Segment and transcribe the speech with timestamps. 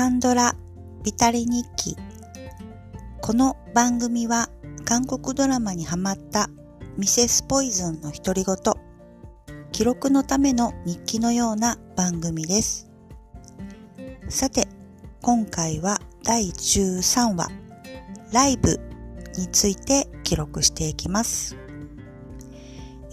[0.00, 0.56] カンドラ
[1.04, 1.94] ビタリ日記。
[3.20, 4.48] この番組は
[4.86, 6.48] 韓国ドラマにハマった
[6.96, 8.56] ミセスポイズンの独り言。
[9.72, 12.88] 記録のための日記のような番組です。
[14.30, 14.68] さて
[15.20, 17.48] 今回は第13話
[18.32, 18.80] ライブ
[19.36, 21.58] について記録していきます。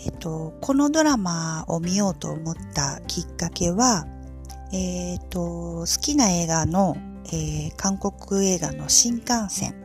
[0.05, 4.07] えっと、このドラマを見ようと思ったきっかけは、
[4.71, 5.39] えっ、ー、と、
[5.79, 9.75] 好きな映画の、えー、韓国映画の新幹線。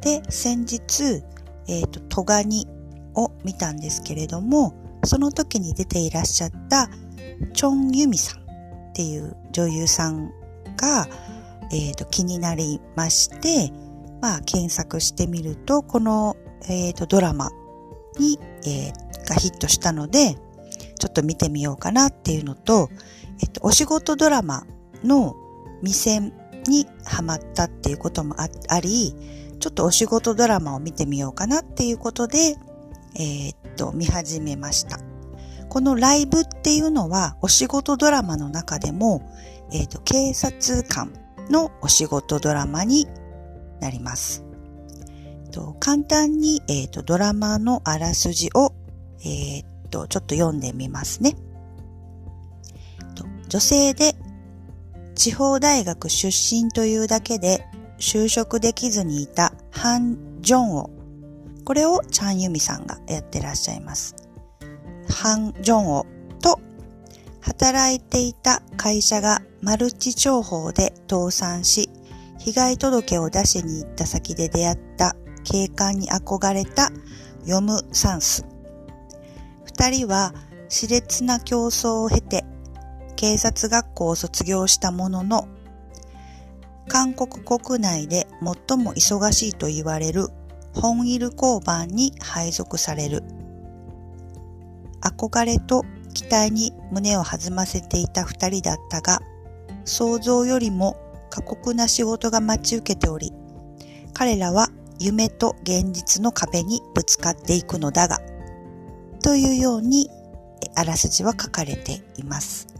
[0.00, 1.22] で先日、
[1.68, 2.66] えっ、ー、と、トガニ
[3.14, 6.88] を見たんですけれども、その時に出ていらっしゃった
[7.52, 10.30] チョンユミさんっていう女優さん
[10.76, 11.08] が、
[11.72, 13.72] えっ、と、気になりまして、
[14.20, 16.36] まあ、検索してみると、この、
[16.68, 17.50] えっ、と、ドラマ
[18.18, 18.92] に、え
[19.26, 20.36] がヒットしたので、
[20.98, 22.90] ちょっと見てみようかなっていうのと、
[23.40, 24.66] えっと、お仕事ドラマ
[25.02, 25.34] の
[25.82, 26.32] 未線
[26.66, 29.14] にハマったっていうこともあり、
[29.58, 32.56] ちょっとお仕事ドラマを見てみようかなっていうことで、
[33.16, 34.98] えー、っと、見始めました。
[35.68, 39.22] このライブっていうのはお仕事ドラマの中でも、
[39.72, 41.12] えー、っと、警察官
[41.50, 43.06] のお仕事ドラマに
[43.80, 44.44] なります。
[45.50, 48.72] と簡単に、えーと、ドラマのあらすじを、
[49.24, 51.36] えーと、ちょっと読んでみますね。
[53.50, 54.14] 女性で
[55.16, 57.66] 地方大学出身というだけで
[57.98, 60.88] 就職できずにいたハン・ジョンを、
[61.64, 64.14] これをチャン・ユミさんがやってらっしゃいます。
[65.08, 66.06] ハン・ジョンを
[66.40, 66.60] と
[67.40, 71.90] 働いていた会社がマルチ情報で倒産し、
[72.38, 76.90] 被害届を出しに行った先で出会った警官に憧れた
[77.44, 78.46] ヨム・サンス。
[79.64, 80.34] 二人は
[80.68, 82.44] 熾烈な競争を経て
[83.20, 85.46] 警察学校を卒業したものの、
[86.88, 88.26] 韓国国内で
[88.68, 90.28] 最も忙しいと言われる
[90.72, 93.22] 本イル交番に配属される。
[95.02, 99.20] 憧れと期待に胸を弾ませていた二人だったが、
[99.84, 100.96] 想像よりも
[101.28, 103.34] 過酷な仕事が待ち受けており、
[104.14, 108.18] 彼らは夢と現実の壁にぶつかっていくのだが、
[109.22, 110.08] というように
[110.74, 112.79] あらすじは書かれています。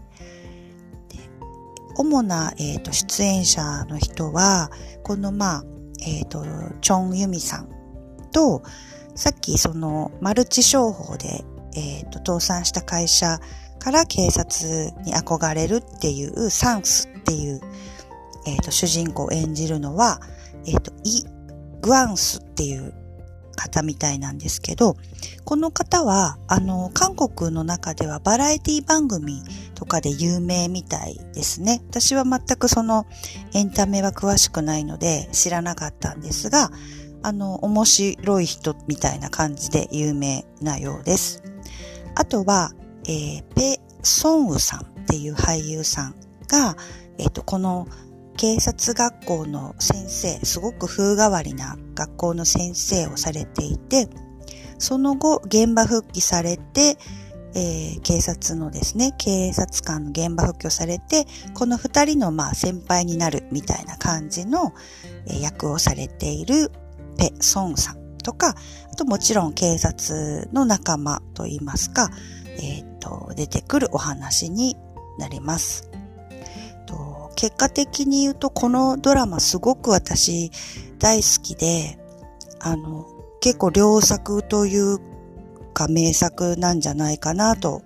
[1.95, 4.69] 主な、えーと、出演者の人は、
[5.03, 5.63] このまあ、
[6.05, 6.43] えっ、ー、と、
[6.81, 7.69] チョンユミさん
[8.31, 8.63] と、
[9.15, 11.43] さっきそのマルチ商法で、
[11.75, 13.39] えっ、ー、と、倒産した会社
[13.79, 17.61] から警察に憧れるっていうサンスっていう、
[18.45, 20.21] えっ、ー、と、主人公を演じるのは、
[20.65, 21.25] えっ、と、イ・
[21.81, 22.93] グアンスっていう
[23.61, 24.97] 方みたいなんですけど、
[25.45, 29.43] この方は、あの、韓国の中ではバラエティ番組
[29.75, 31.81] とかで有名みたいですね。
[31.89, 33.05] 私は全くその
[33.53, 36.71] エンタメは詳しくないので知らなかったんですが、
[37.23, 41.43] あの、面白い人みたいな感じで有名なようです。
[42.15, 42.71] あとは、
[43.05, 46.15] えー、ペ・ソンウさんっていう俳優さん
[46.47, 46.75] が、
[47.17, 47.87] えっ、ー、と、この
[48.37, 54.07] 警察学校の先生、すごく風変わりな学校の先生をされていて、
[54.77, 56.97] その後、現場復帰されて、
[57.53, 64.73] えー、警察のですね、警察官の現場復帰をされて、この二人のまあ先輩になるみたいな感じの、
[65.27, 66.71] え、役をされている
[67.17, 68.55] ペ・ソンさんとか、
[68.91, 72.09] あともちろん警察の仲間といいますか、
[72.57, 74.77] えっ、と、出てくるお話に
[75.19, 75.90] なります。
[77.35, 80.51] 結果的に言うとこのドラマすごく私
[80.99, 81.97] 大好きで、
[82.59, 83.07] あの、
[83.39, 84.99] 結構良作という
[85.73, 87.81] か名作なんじゃないかなと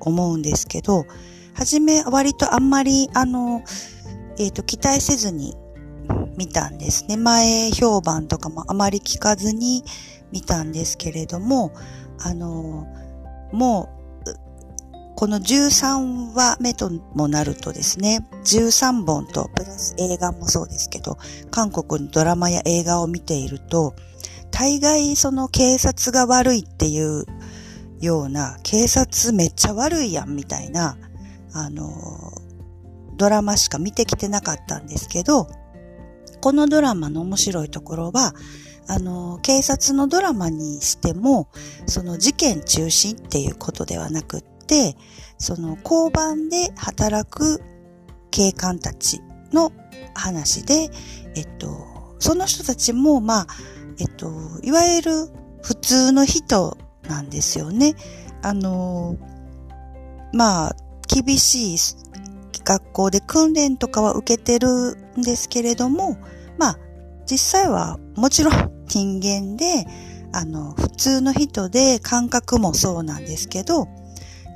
[0.00, 1.06] 思うんですけど、
[1.54, 3.62] はじめ割とあんまりあの、
[4.38, 5.56] えっ、ー、と、期待せずに
[6.36, 7.16] 見たんですね。
[7.16, 9.82] 前評判とかもあまり聞かずに
[10.30, 11.72] 見たんですけれども、
[12.20, 12.86] あの、
[13.52, 13.97] もう
[15.18, 21.18] この13話目ともなるとですね、13本とプラス映画もそうですけど、
[21.50, 23.96] 韓国のドラマや映画を見ていると、
[24.52, 27.24] 大概その警察が悪いっていう
[28.00, 30.96] ような、警察めっちゃ悪いやんみたいな、
[31.52, 31.90] あの、
[33.16, 35.48] ドラマしか見てきてなかったんですけど、
[36.40, 38.36] このドラマの面白いところは、
[38.86, 41.48] あの、警察のドラマにしても、
[41.86, 44.44] その事件中心っていうことではなく、
[45.38, 47.62] その交番で働く
[48.30, 49.20] 警官たち
[49.52, 49.72] の
[50.14, 50.90] 話で、
[51.34, 53.46] えっと、その人たちも、まあ、
[53.98, 54.30] えっと、
[54.62, 55.10] いわゆる
[55.62, 56.76] 普通の人
[57.08, 57.94] なんですよね。
[58.42, 59.16] あの、
[60.32, 60.76] まあ、
[61.08, 61.78] 厳しい
[62.64, 66.16] 学校で訓練とかは受けてるんですけれども、
[66.58, 66.78] まあ、
[67.30, 69.86] 実際はもちろん人間で、
[70.32, 73.88] あの、普通の人で感覚もそうなんですけど、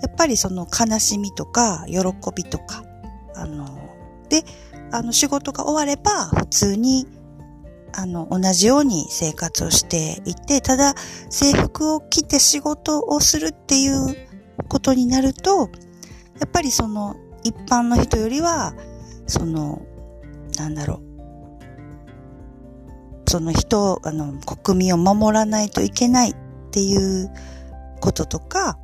[0.03, 1.99] やっぱりその悲しみとか喜
[2.35, 2.85] びとか、
[3.35, 3.67] あの、
[4.29, 4.45] で、
[4.91, 7.07] あの仕事が終われば普通に
[7.95, 10.95] あの、同じように生活をしていて、ただ
[11.31, 14.17] 制服を着て仕事をするっていう
[14.69, 15.71] ことになると、
[16.41, 18.75] やっぱりその一般の人よりは、
[19.27, 19.83] その、
[20.57, 21.03] なんだろう。
[23.29, 26.35] その人、あの、国民を守らないといけないっ
[26.71, 27.31] ていう
[28.01, 28.79] こととか、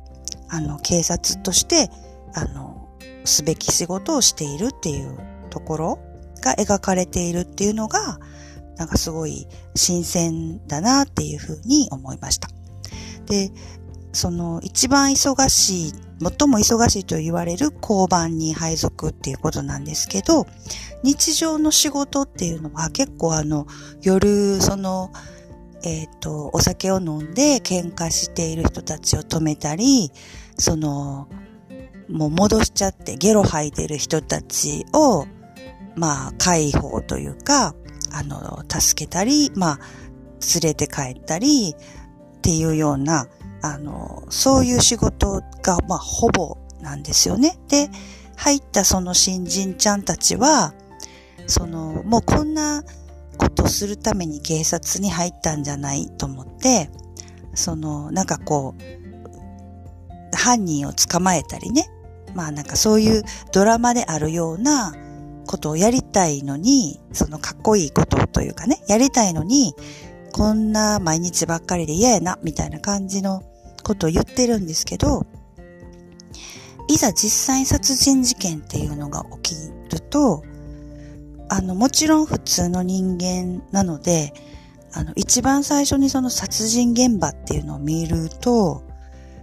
[0.49, 1.89] あの、警察として、
[2.33, 2.89] あの、
[3.25, 5.17] すべき仕事をしているっていう
[5.49, 5.99] ところ
[6.41, 8.19] が描かれているっていうのが、
[8.77, 12.49] なんかすごい新鮮だなっていうふうに思いました。
[13.25, 13.51] で、
[14.11, 20.47] その一番忙しい、最も忙しいと言われる交番に配属っていうことなんですけど、
[21.03, 23.67] 日常の仕事っていうのは結構あの、
[24.01, 25.11] 夜、その、
[25.83, 30.11] えっ、ー、と、お酒を飲んで喧嘩している人たちを止めたり、
[30.57, 31.27] その、
[32.09, 35.25] もう戻しちゃってゲロ吐いてる人たちを、
[35.95, 37.75] まあ、解放というか、
[38.11, 39.79] あの、助けたり、まあ、
[40.61, 41.75] 連れて帰ったり、
[42.37, 43.27] っていうような、
[43.61, 47.57] あの、そういう仕事が、まあ、ほぼなんですよね。
[47.67, 47.89] で、
[48.35, 50.73] 入ったその新人ちゃんたちは、
[51.47, 52.83] その、もうこんな
[53.39, 56.91] ことするために警察に入ったんじゃないと思って、
[57.55, 61.89] その、なんかこう、犯人を捕まえたりね。
[62.35, 64.93] まあなんかそういうドラマであるような、
[65.49, 69.73] ことをやりたいのに、そのかっこいいことというかね、やりたいのに、
[70.31, 73.41] こんな毎日ばっかりで嫌やな、みたいな感じの
[73.83, 75.25] ことを言ってるんですけど、
[76.87, 80.43] いざ実際殺人事件っていうのが起きると、
[81.49, 84.33] あの、もちろん普通の人間なので、
[84.93, 88.83] あの、一番最初にその殺人現場っていうのを見ると、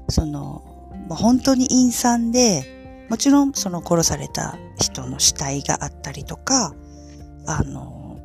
[0.09, 0.63] その、
[1.09, 6.75] 本当に陰惨で、もちろんその殺された人の死体があったりとか、
[7.47, 8.19] あの、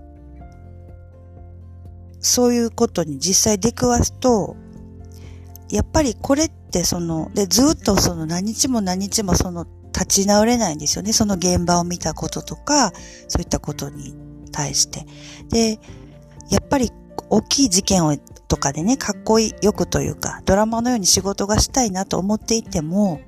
[2.19, 4.55] そういうことに実際出くわすと、
[5.69, 11.13] やっぱりこれってその、で、ずっとその何日も何日もその立ち直れないんですよね。
[11.13, 12.91] その現場を見たこととか、
[13.27, 14.13] そういったことに
[14.51, 15.05] 対して。
[15.49, 15.79] で、
[16.49, 16.91] やっぱり
[17.29, 18.15] 大きい事件を
[18.51, 23.21] とかでね、かっこよくというか、ドラマのように仕事がしたいなと思っていても、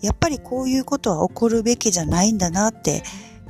[0.00, 3.02] やっぱりこういうことは起こるべきじゃないんだなって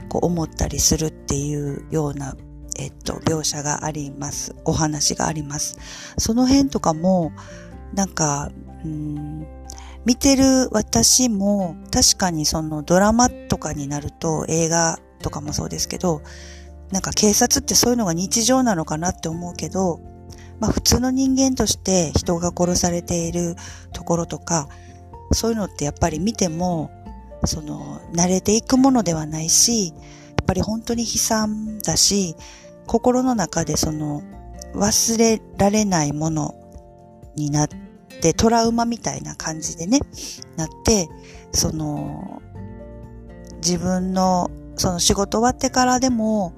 [0.09, 2.35] こう思ったりするっていうような、
[2.79, 4.57] えっと、描写があります。
[4.65, 5.79] お話があります。
[6.19, 7.33] その辺とかも、
[7.95, 8.51] なんか、
[8.85, 9.47] うん
[10.09, 16.23] 見てる私も確かにそのドラマとかになると映画とかもそうですけど、
[16.91, 20.01] なんか警察ってそういうのが日常なのかなって思うけど、
[20.61, 23.55] まあ普通の人間として人が殺されている
[23.93, 24.71] ところとか、
[25.33, 26.91] そういうのってやっぱり見ても、
[27.45, 29.95] その、慣れていくものではないし、や
[30.41, 32.35] っぱり本当に悲惨だし、
[32.87, 34.23] 心の中でその、
[34.75, 36.55] 忘れられないもの
[37.37, 37.88] になって、
[38.37, 40.01] トラウマみたいな感じでね、
[40.57, 41.09] なって、
[41.53, 42.43] その、
[43.57, 46.53] 自分の、その仕事終わってからでも、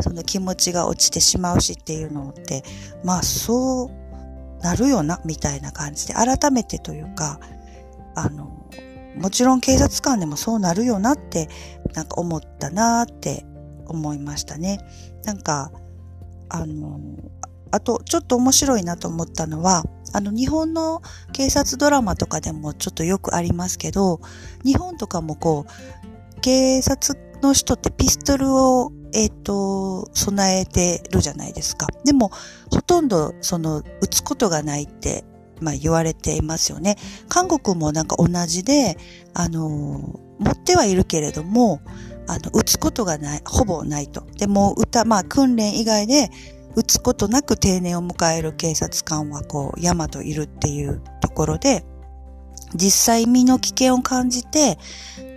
[0.00, 2.62] その気持ちが落ちてしまうしっていうのって、
[3.04, 7.38] まあそうなるよな、みたいな感じで、改めてというか、
[8.14, 8.68] あの、
[9.16, 11.48] もちろん警察官でもそうなるよなって、
[11.94, 13.44] なんか思ったなって
[13.86, 14.80] 思いましたね。
[15.24, 15.70] なんか、
[16.48, 16.98] あの、
[17.70, 19.84] あと、ちょっと面白いなと思ったのは、
[20.14, 21.02] あの、日本の
[21.32, 24.20] 警察ドラマとかでもちょっとよくありますけど、
[24.64, 31.88] 日本とかもこう、警察の人ってピストルを、えっ、ー、と、備えてるじゃないですか。
[32.04, 32.30] でも、
[32.70, 35.24] ほとんど、その、撃つことがないって
[35.60, 36.96] まあ言われていますよね。
[37.28, 38.96] 韓国もなんか同じで、
[39.32, 41.80] あの、持ってはいるけれども、
[42.26, 44.26] あの、撃つことがない、ほぼないと。
[44.38, 46.30] でも、歌、まあ訓練以外で、
[46.76, 51.84] 撃つことなく定年を迎える警察官はこう、山といるっていうところで、
[52.74, 54.78] 実際身の危険を感じて、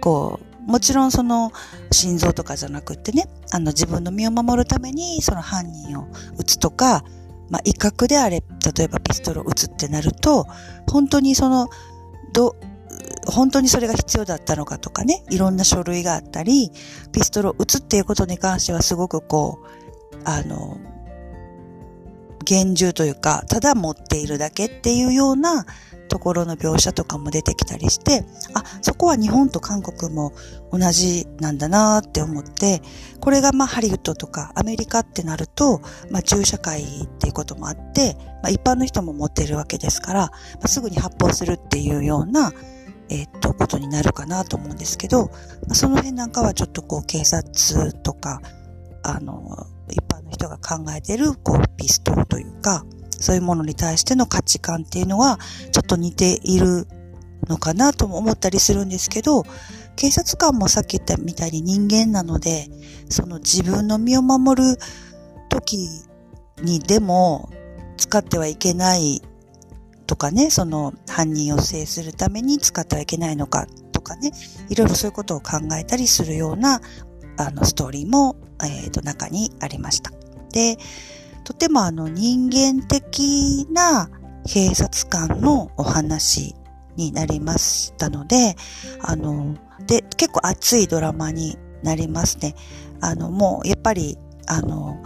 [0.02, 1.52] こう、もちろんその
[1.92, 7.06] 心臓とかじゃなくってね、あの自分の身を守るためにその犯人を撃つとか、
[7.50, 8.44] まあ、威嚇であれ、
[8.76, 10.46] 例えばピストルを撃つってなると、
[10.90, 11.70] 本当にその、
[12.34, 12.58] ど、
[13.26, 16.72] 本当にそれが必要だったのかとかね、いろんな書類があったり、
[17.14, 20.78] ピストルを撃つっていうことに関してはすごくこう、あの、
[22.48, 25.66] 厳重というか、ただ持っているだけっていうような
[26.08, 28.24] ところの描写とかも出てきたりして、
[28.54, 30.32] あ、そこは日本と韓国も
[30.72, 32.82] 同じなんだなって思って、
[33.20, 40.32] これがまあハリウッドとかアメリカってなると、まあ銃社会っていうこともあって、まあ一般の人も持っているわけですから、ま
[40.64, 42.54] あ、すぐに発砲するっていうような、
[43.10, 48.42] えっ、と、ことになるかなと思うんですけど、まあ、その辺なんかはちょっとこう警察とか、
[49.04, 52.86] あの、一般の人が考えている、こう、ピストルというか、
[53.20, 55.40] そういうものに対しての価値観っていうのは、
[55.72, 56.88] ちょっと似ている
[57.48, 59.44] のかなとも思ったりするんですけど、
[59.96, 62.70] 警察官もさっき言ったみたいに人間なので、
[63.10, 64.78] その自分の身を守る
[65.50, 65.90] 時
[66.62, 67.50] にでも
[67.98, 69.22] 使ってはいけない
[70.06, 74.32] とかね、その犯人を制するために使ってはいけないのかとかね、
[74.70, 76.82] いろいろそういうことを考えたりするような
[77.38, 80.12] あのストーリーも、えー、と中にありました。
[80.52, 80.78] で、
[81.44, 84.10] とてもあの人間的な
[84.46, 86.56] 警察官のお話
[86.96, 88.56] になりましたので、
[89.02, 92.56] あの、で、結構熱いドラマになりますね。
[93.02, 94.18] あの、もうやっぱり、
[94.48, 94.98] あの、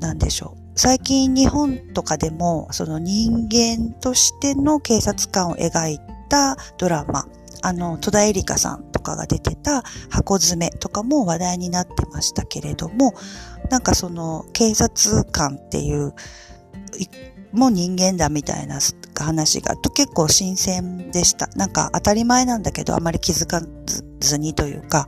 [0.00, 0.64] なんでしょう。
[0.76, 5.98] 最近日本とかでも、その人間としての警察官を描い
[6.28, 7.26] たドラマ、
[7.64, 13.14] あの、戸田恵梨香さんとかが出てた箱詰めとかも話題になってましたけれども、
[13.70, 16.14] なんかその警察官っていう、
[17.52, 18.80] もう人間だみたいな
[19.18, 21.46] 話がと結構新鮮でした。
[21.56, 23.62] なんか当たり前なんだけどあまり気づか
[24.20, 25.06] ずにというか、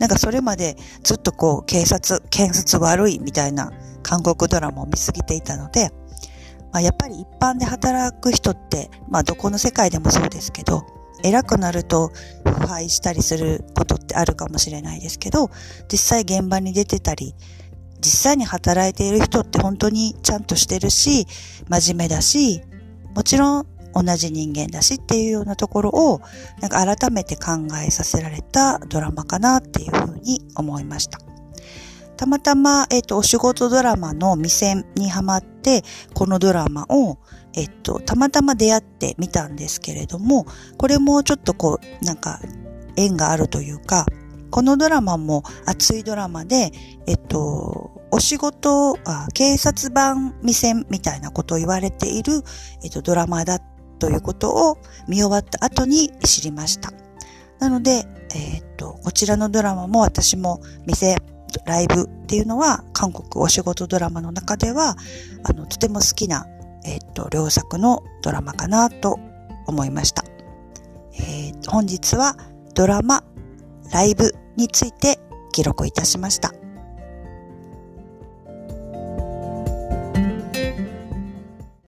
[0.00, 3.70] なんかそれまでずっとこう警察、検察悪いみたいな
[4.02, 5.90] 韓国ドラマを見すぎていたので、
[6.72, 10.84] まあ、やっぱり一般で働く人って、まあどこの世界でもそうですけど、
[11.22, 12.10] 偉くなると
[12.44, 15.50] 腐敗したりすることってあるかもしれないですけど、
[15.90, 17.34] 実際現場に出てたり、
[18.00, 21.26] 実際に働いている人って本当にちゃんとしてるし、
[21.68, 22.62] 真面目だし、
[23.14, 26.20] もちろん同じ人間だしっていうようなところを、
[26.60, 27.52] なんか改めて考
[27.84, 31.18] えさせられたドラマかなっていうふうに思いました。
[32.16, 35.82] たまたま、えっ、と、お仕事ドラマの店にハマって、
[36.14, 37.18] このドラマを、
[37.54, 40.46] えっと、たまたま出会ってみたんですけれども、
[40.78, 42.40] これもちょっとこう、なんか、
[42.96, 44.06] 縁があるというか、
[44.50, 46.72] このドラマも熱いドラマで、
[47.06, 52.42] えっと、お仕事、あ警察版未線みたいなことを言われている、
[52.84, 53.60] えっと、ドラマだ
[53.98, 54.78] ということを
[55.08, 56.92] 見終わった後に知りました。
[57.60, 58.04] なので、
[58.34, 61.16] えっと、こちらのドラマも私も店、
[61.64, 64.96] ライブっていうのは韓国お仕事ドラマの中では、
[65.44, 66.46] あの、とても好きな、
[66.84, 69.18] えっと、両作のドラマかなと
[69.66, 70.24] 思いました。
[71.14, 72.36] えー、本日は
[72.74, 73.24] ドラマ、
[73.92, 75.18] ライブについて
[75.52, 76.52] 記録いたしました。